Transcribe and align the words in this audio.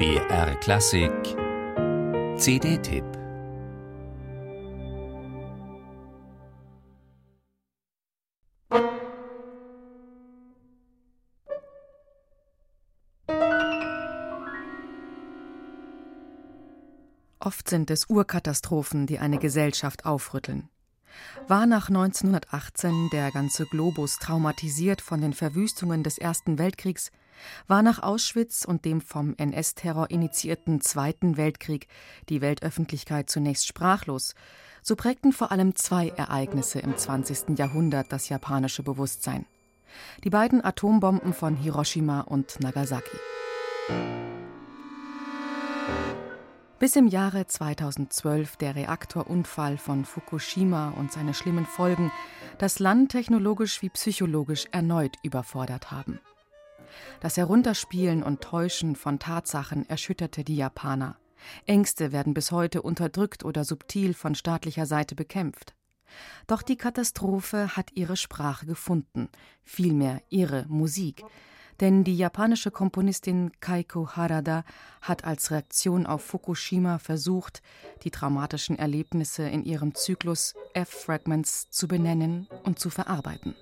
BR 0.00 0.54
Klassik 0.60 1.12
CD-Tipp 2.38 3.04
Oft 17.38 17.68
sind 17.68 17.90
es 17.90 18.08
Urkatastrophen, 18.08 19.06
die 19.06 19.18
eine 19.18 19.36
Gesellschaft 19.36 20.06
aufrütteln. 20.06 20.70
War 21.46 21.66
nach 21.66 21.88
1918 21.88 23.10
der 23.12 23.30
ganze 23.32 23.66
Globus 23.66 24.16
traumatisiert 24.18 25.02
von 25.02 25.20
den 25.20 25.34
Verwüstungen 25.34 26.02
des 26.02 26.16
Ersten 26.16 26.58
Weltkriegs, 26.58 27.10
war 27.66 27.82
nach 27.82 28.02
Auschwitz 28.02 28.64
und 28.64 28.84
dem 28.84 29.00
vom 29.00 29.34
NS-Terror 29.36 30.10
initiierten 30.10 30.80
Zweiten 30.80 31.36
Weltkrieg 31.36 31.86
die 32.28 32.40
Weltöffentlichkeit 32.40 33.30
zunächst 33.30 33.66
sprachlos, 33.66 34.34
so 34.82 34.96
prägten 34.96 35.32
vor 35.32 35.52
allem 35.52 35.74
zwei 35.76 36.08
Ereignisse 36.08 36.80
im 36.80 36.96
20. 36.96 37.58
Jahrhundert 37.58 38.12
das 38.12 38.28
japanische 38.28 38.82
Bewusstsein. 38.82 39.46
Die 40.24 40.30
beiden 40.30 40.64
Atombomben 40.64 41.32
von 41.32 41.56
Hiroshima 41.56 42.20
und 42.20 42.60
Nagasaki. 42.60 43.18
Bis 46.80 46.96
im 46.96 47.08
Jahre 47.08 47.46
2012 47.46 48.56
der 48.56 48.74
Reaktorunfall 48.74 49.76
von 49.76 50.06
Fukushima 50.06 50.94
und 50.96 51.12
seine 51.12 51.34
schlimmen 51.34 51.66
Folgen 51.66 52.10
das 52.56 52.78
Land 52.78 53.12
technologisch 53.12 53.82
wie 53.82 53.90
psychologisch 53.90 54.64
erneut 54.72 55.16
überfordert 55.22 55.90
haben. 55.90 56.20
Das 57.20 57.36
Herunterspielen 57.36 58.22
und 58.22 58.40
Täuschen 58.40 58.96
von 58.96 59.18
Tatsachen 59.18 59.88
erschütterte 59.88 60.44
die 60.44 60.56
Japaner. 60.56 61.16
Ängste 61.66 62.12
werden 62.12 62.34
bis 62.34 62.52
heute 62.52 62.82
unterdrückt 62.82 63.44
oder 63.44 63.64
subtil 63.64 64.14
von 64.14 64.34
staatlicher 64.34 64.86
Seite 64.86 65.14
bekämpft. 65.14 65.74
Doch 66.46 66.62
die 66.62 66.76
Katastrophe 66.76 67.76
hat 67.76 67.92
ihre 67.94 68.16
Sprache 68.16 68.66
gefunden, 68.66 69.28
vielmehr 69.62 70.20
ihre 70.28 70.66
Musik, 70.68 71.24
denn 71.80 72.04
die 72.04 72.16
japanische 72.16 72.70
Komponistin 72.70 73.52
Kaiko 73.60 74.10
Harada 74.10 74.64
hat 75.00 75.24
als 75.24 75.50
Reaktion 75.50 76.06
auf 76.06 76.22
Fukushima 76.22 76.98
versucht, 76.98 77.62
die 78.02 78.10
traumatischen 78.10 78.78
Erlebnisse 78.78 79.44
in 79.44 79.64
ihrem 79.64 79.94
Zyklus 79.94 80.54
F-Fragments 80.74 81.70
zu 81.70 81.88
benennen 81.88 82.48
und 82.64 82.78
zu 82.78 82.90
verarbeiten. 82.90 83.54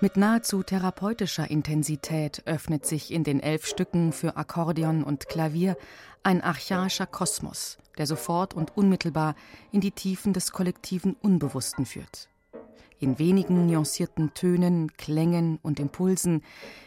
Mit 0.00 0.16
nahezu 0.16 0.62
therapeutischer 0.62 1.50
Intensität 1.50 2.42
öffnet 2.46 2.86
sich 2.86 3.12
in 3.12 3.24
den 3.24 3.40
elf 3.40 3.66
Stücken 3.66 4.12
für 4.12 4.36
Akkordeon 4.36 5.02
und 5.02 5.28
Klavier 5.28 5.76
ein 6.22 6.40
archaischer 6.40 7.06
Kosmos, 7.06 7.78
der 7.98 8.06
sofort 8.06 8.54
und 8.54 8.76
unmittelbar 8.76 9.34
in 9.72 9.80
die 9.80 9.90
Tiefen 9.90 10.32
des 10.32 10.52
kollektiven 10.52 11.14
Unbewussten 11.14 11.84
führt. 11.84 12.28
In 13.00 13.18
wenigen 13.18 13.66
nuancierten 13.66 14.34
Tönen, 14.34 14.92
Klängen 14.96 15.58
und 15.62 15.80
Impulsen 15.80 16.42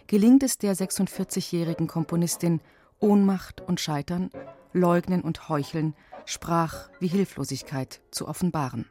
gelingt 0.08 0.42
es 0.44 0.58
der 0.58 0.74
46-jährigen 0.74 1.88
Komponistin, 1.88 2.62
Ohnmacht 3.00 3.60
und 3.60 3.82
Scheitern, 3.82 4.30
Leugnen 4.72 5.22
und 5.22 5.50
Heucheln, 5.50 5.96
Sprach 6.24 6.90
wie 7.02 7.08
Hilflosigkeit 7.08 8.00
zu 8.12 8.28
offenbaren. 8.28 8.86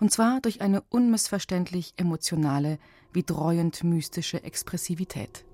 Und 0.00 0.12
zwar 0.12 0.40
durch 0.40 0.60
eine 0.60 0.82
unmissverständlich 0.90 1.94
emotionale, 1.96 2.78
wie 3.12 3.22
dreuend 3.22 3.84
mystische 3.84 4.42
Expressivität. 4.42 5.44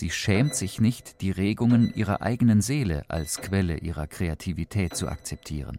Sie 0.00 0.10
schämt 0.10 0.54
sich 0.54 0.80
nicht, 0.80 1.20
die 1.20 1.30
Regungen 1.30 1.92
ihrer 1.94 2.22
eigenen 2.22 2.62
Seele 2.62 3.04
als 3.08 3.42
Quelle 3.42 3.76
ihrer 3.76 4.06
Kreativität 4.06 4.96
zu 4.96 5.08
akzeptieren. 5.08 5.78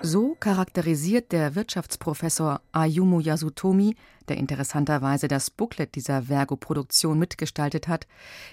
So 0.00 0.34
charakterisiert 0.40 1.30
der 1.30 1.54
Wirtschaftsprofessor 1.54 2.60
Ayumu 2.72 3.20
Yasutomi, 3.20 3.94
der 4.28 4.36
interessanterweise 4.36 5.28
das 5.28 5.50
Booklet 5.50 5.94
dieser 5.94 6.24
Vergo-Produktion 6.24 7.18
mitgestaltet 7.18 7.86
hat, 7.86 8.06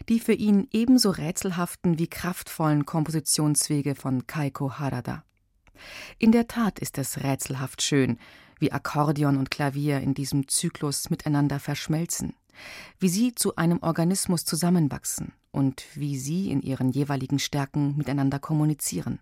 die 0.08 0.20
für 0.20 0.34
ihn 0.34 0.68
ebenso 0.72 1.10
rätselhaften 1.10 1.98
wie 1.98 2.08
kraftvollen 2.08 2.86
Kompositionswege 2.86 3.96
von 3.96 4.28
Kaiko 4.28 4.74
Harada. 4.78 5.24
In 6.20 6.32
der 6.32 6.48
Tat 6.48 6.80
ist 6.80 7.00
es 7.00 7.24
rätselhaft 7.24 7.82
schön, 7.82 8.20
wie 8.60 8.72
Akkordeon 8.72 9.38
und 9.38 9.50
Klavier 9.50 10.00
in 10.00 10.14
diesem 10.14 10.48
Zyklus 10.48 11.10
miteinander 11.10 11.60
verschmelzen, 11.60 12.36
wie 13.00 13.10
sie 13.10 13.34
zu 13.34 13.56
einem 13.56 13.80
Organismus 13.82 14.46
zusammenwachsen 14.46 15.34
und 15.50 15.84
wie 15.96 16.18
sie 16.18 16.52
in 16.52 16.62
ihren 16.62 16.92
jeweiligen 16.92 17.40
Stärken 17.40 17.98
miteinander 17.98 18.38
kommunizieren. 18.38 19.20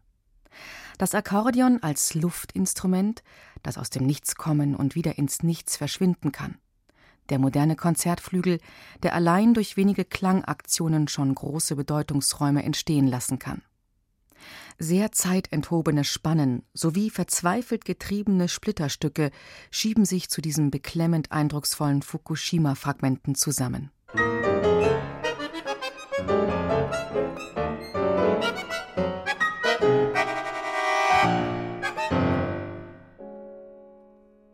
Das 1.00 1.16
Akkordeon 1.16 1.82
als 1.82 2.14
Luftinstrument, 2.14 3.24
das 3.64 3.78
aus 3.78 3.90
dem 3.90 4.06
Nichts 4.06 4.36
kommen 4.36 4.76
und 4.76 4.96
wieder 4.96 5.18
ins 5.18 5.44
Nichts 5.44 5.78
verschwinden 5.78 6.34
kann. 6.34 6.58
Der 7.30 7.40
moderne 7.40 7.78
Konzertflügel, 7.78 8.60
der 9.02 9.16
allein 9.16 9.54
durch 9.54 9.78
wenige 9.78 10.04
Klangaktionen 10.04 11.08
schon 11.08 11.34
große 11.34 11.78
Bedeutungsräume 11.78 12.64
entstehen 12.64 13.08
lassen 13.08 13.40
kann. 13.40 13.62
Sehr 14.78 15.14
zeitenthobene 15.14 16.04
Spannen 16.04 16.64
sowie 16.74 17.10
verzweifelt 17.10 17.86
getriebene 17.86 18.50
Splitterstücke 18.50 19.32
schieben 19.72 20.04
sich 20.04 20.30
zu 20.30 20.42
diesen 20.42 20.70
beklemmend 20.70 21.32
eindrucksvollen 21.32 22.02
Fukushima-Fragmenten 22.02 23.36
zusammen. 23.36 23.90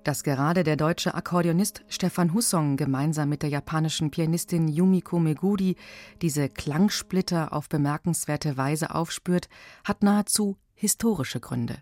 Dass 0.05 0.21
gerade 0.21 0.63
der 0.63 0.75
deutsche 0.75 1.15
Akkordeonist 1.15 1.83
Stefan 1.87 2.35
Hussong 2.35 2.77
gemeinsam 2.77 3.27
mit 3.27 3.41
der 3.41 3.49
japanischen 3.49 4.11
Pianistin 4.11 4.67
Yumiko 4.67 5.17
Meguri 5.17 5.77
diese 6.21 6.47
Klangsplitter 6.47 7.51
auf 7.51 7.69
bemerkenswerte 7.69 8.55
Weise 8.55 8.93
aufspürt, 8.93 9.49
hat 9.83 10.03
nahezu 10.03 10.57
historische 10.75 11.39
Gründe. 11.39 11.81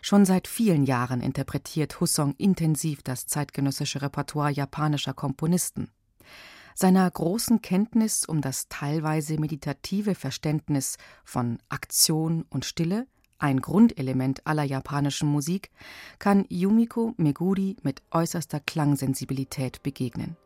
Schon 0.00 0.24
seit 0.24 0.48
vielen 0.48 0.82
Jahren 0.82 1.20
interpretiert 1.20 2.00
Hussong 2.00 2.34
intensiv 2.36 3.04
das 3.04 3.28
zeitgenössische 3.28 4.02
Repertoire 4.02 4.50
japanischer 4.50 5.14
Komponisten. 5.14 5.92
Seiner 6.74 7.08
großen 7.08 7.62
Kenntnis 7.62 8.24
um 8.24 8.40
das 8.40 8.66
teilweise 8.70 9.38
meditative 9.38 10.16
Verständnis 10.16 10.96
von 11.22 11.58
Aktion 11.68 12.44
und 12.50 12.64
Stille 12.64 13.06
ein 13.42 13.60
Grundelement 13.60 14.46
aller 14.46 14.62
japanischen 14.62 15.28
Musik, 15.28 15.70
kann 16.18 16.46
Yumiko 16.48 17.12
Meguri 17.16 17.76
mit 17.82 18.02
äußerster 18.12 18.60
Klangsensibilität 18.60 19.82
begegnen. 19.82 20.36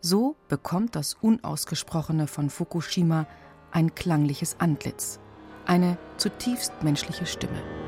So 0.00 0.36
bekommt 0.48 0.96
das 0.96 1.14
Unausgesprochene 1.14 2.26
von 2.26 2.50
Fukushima 2.50 3.26
ein 3.72 3.94
klangliches 3.94 4.56
Antlitz, 4.58 5.20
eine 5.66 5.98
zutiefst 6.16 6.82
menschliche 6.82 7.26
Stimme. 7.26 7.83